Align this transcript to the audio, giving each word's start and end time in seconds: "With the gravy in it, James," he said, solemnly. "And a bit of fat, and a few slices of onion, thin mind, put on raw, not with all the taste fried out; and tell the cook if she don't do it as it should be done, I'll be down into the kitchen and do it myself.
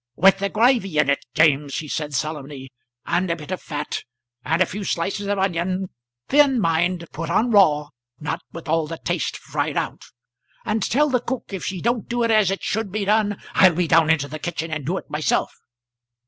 "With 0.15 0.39
the 0.39 0.49
gravy 0.49 0.97
in 0.97 1.11
it, 1.11 1.27
James," 1.35 1.75
he 1.77 1.87
said, 1.87 2.15
solemnly. 2.15 2.73
"And 3.05 3.29
a 3.29 3.35
bit 3.35 3.51
of 3.51 3.61
fat, 3.61 4.03
and 4.43 4.59
a 4.59 4.65
few 4.65 4.83
slices 4.83 5.27
of 5.27 5.37
onion, 5.37 5.91
thin 6.27 6.59
mind, 6.59 7.05
put 7.11 7.29
on 7.29 7.51
raw, 7.51 7.89
not 8.19 8.41
with 8.51 8.67
all 8.67 8.87
the 8.87 8.97
taste 8.97 9.37
fried 9.37 9.77
out; 9.77 10.01
and 10.65 10.81
tell 10.81 11.11
the 11.11 11.19
cook 11.21 11.53
if 11.53 11.63
she 11.65 11.81
don't 11.81 12.09
do 12.09 12.23
it 12.23 12.31
as 12.31 12.49
it 12.49 12.63
should 12.63 12.91
be 12.91 13.05
done, 13.05 13.37
I'll 13.53 13.75
be 13.75 13.87
down 13.87 14.09
into 14.09 14.27
the 14.27 14.39
kitchen 14.39 14.71
and 14.71 14.87
do 14.87 14.97
it 14.97 15.07
myself. 15.07 15.53